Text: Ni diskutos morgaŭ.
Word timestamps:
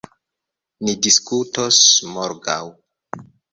Ni 0.87 0.95
diskutos 1.09 1.81
morgaŭ. 2.17 2.59